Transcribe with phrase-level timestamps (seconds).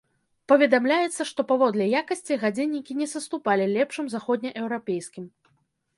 [0.51, 5.25] Паведамляецца, што паводле якасці гадзіннікі не саступалі лепшым заходнееўрапейскім.